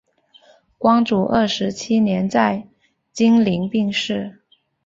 [0.79, 2.67] 光绪二十七年在
[3.13, 4.39] 经岭病逝。